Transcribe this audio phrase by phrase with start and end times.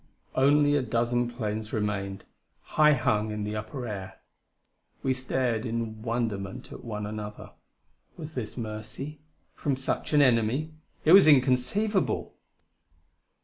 [0.33, 2.25] Only a dozen planes remained,
[2.73, 4.19] high hung in the upper air.
[5.03, 7.51] We stared in wonderment at one another.
[8.17, 9.19] Was this mercy?
[9.53, 10.71] from such an enemy?
[11.05, 12.33] It was inconceivable!